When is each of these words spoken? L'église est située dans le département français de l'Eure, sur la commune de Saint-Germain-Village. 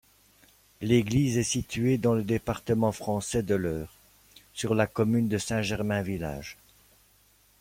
L'église 0.81 1.37
est 1.37 1.43
située 1.43 1.99
dans 1.99 2.15
le 2.15 2.23
département 2.23 2.91
français 2.91 3.43
de 3.43 3.53
l'Eure, 3.53 3.93
sur 4.55 4.73
la 4.73 4.87
commune 4.87 5.27
de 5.27 5.37
Saint-Germain-Village. 5.37 6.57